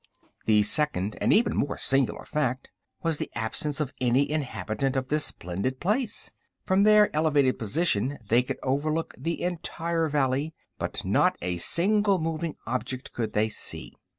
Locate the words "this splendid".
5.09-5.79